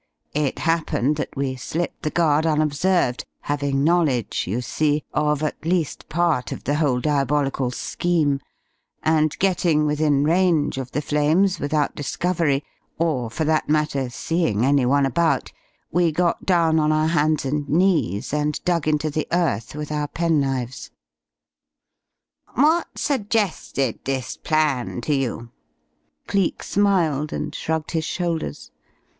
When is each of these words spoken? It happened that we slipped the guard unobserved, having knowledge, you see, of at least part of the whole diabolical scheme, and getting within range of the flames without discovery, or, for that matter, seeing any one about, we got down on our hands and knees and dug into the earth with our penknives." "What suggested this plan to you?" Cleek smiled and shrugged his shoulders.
It 0.33 0.57
happened 0.57 1.17
that 1.17 1.35
we 1.37 1.55
slipped 1.55 2.01
the 2.01 2.09
guard 2.09 2.47
unobserved, 2.47 3.23
having 3.41 3.83
knowledge, 3.83 4.47
you 4.47 4.59
see, 4.61 5.03
of 5.13 5.43
at 5.43 5.63
least 5.63 6.09
part 6.09 6.51
of 6.51 6.63
the 6.63 6.73
whole 6.73 6.99
diabolical 6.99 7.69
scheme, 7.69 8.39
and 9.03 9.37
getting 9.37 9.85
within 9.85 10.23
range 10.23 10.79
of 10.79 10.91
the 10.91 11.03
flames 11.03 11.59
without 11.59 11.93
discovery, 11.93 12.63
or, 12.97 13.29
for 13.29 13.43
that 13.45 13.69
matter, 13.69 14.09
seeing 14.09 14.65
any 14.65 14.87
one 14.87 15.05
about, 15.05 15.51
we 15.91 16.11
got 16.11 16.47
down 16.47 16.79
on 16.79 16.91
our 16.91 17.05
hands 17.09 17.45
and 17.45 17.69
knees 17.69 18.33
and 18.33 18.59
dug 18.65 18.87
into 18.87 19.11
the 19.11 19.27
earth 19.31 19.75
with 19.75 19.91
our 19.91 20.07
penknives." 20.07 20.89
"What 22.55 22.87
suggested 22.97 23.99
this 24.05 24.35
plan 24.35 25.01
to 25.01 25.13
you?" 25.13 25.51
Cleek 26.25 26.63
smiled 26.63 27.31
and 27.31 27.53
shrugged 27.53 27.91
his 27.91 28.05
shoulders. 28.05 28.71